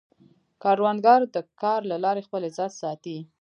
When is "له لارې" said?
1.91-2.25